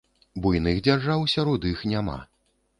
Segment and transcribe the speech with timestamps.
[0.45, 2.19] Буйных дзяржаў сярод іх няма.